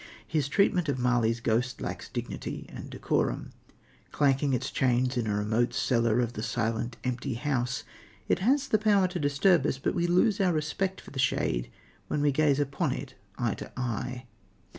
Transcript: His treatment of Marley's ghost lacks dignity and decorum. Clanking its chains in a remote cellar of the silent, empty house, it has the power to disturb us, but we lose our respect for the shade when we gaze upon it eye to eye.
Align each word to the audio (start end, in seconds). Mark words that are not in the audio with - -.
His 0.27 0.47
treatment 0.47 0.89
of 0.89 0.97
Marley's 0.97 1.39
ghost 1.39 1.79
lacks 1.79 2.09
dignity 2.09 2.65
and 2.73 2.89
decorum. 2.89 3.51
Clanking 4.11 4.51
its 4.51 4.71
chains 4.71 5.15
in 5.15 5.27
a 5.27 5.35
remote 5.35 5.75
cellar 5.75 6.21
of 6.21 6.33
the 6.33 6.41
silent, 6.41 6.97
empty 7.03 7.35
house, 7.35 7.83
it 8.27 8.39
has 8.39 8.69
the 8.69 8.79
power 8.79 9.07
to 9.07 9.19
disturb 9.19 9.63
us, 9.67 9.77
but 9.77 9.93
we 9.93 10.07
lose 10.07 10.41
our 10.41 10.53
respect 10.53 10.99
for 11.01 11.11
the 11.11 11.19
shade 11.19 11.69
when 12.07 12.19
we 12.19 12.31
gaze 12.31 12.59
upon 12.59 12.93
it 12.93 13.13
eye 13.37 13.53
to 13.53 13.71
eye. 13.79 14.25